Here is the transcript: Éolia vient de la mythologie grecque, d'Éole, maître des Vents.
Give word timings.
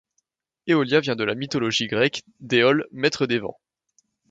Éolia 0.65 0.99
vient 0.99 1.15
de 1.15 1.23
la 1.23 1.35
mythologie 1.35 1.85
grecque, 1.85 2.23
d'Éole, 2.39 2.87
maître 2.91 3.27
des 3.27 3.37
Vents. 3.37 3.59